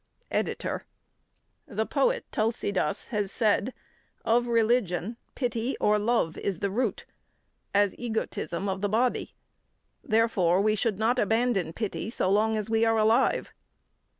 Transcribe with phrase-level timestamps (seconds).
[0.31, 0.83] EDITOR:
[1.67, 3.71] The poet Tulsidas has said:
[4.25, 7.05] "Of religion, pity or love is the root,
[7.71, 9.35] as egotism of the body.
[10.03, 13.53] Therefore, we should not abandon pity so long as we are alive."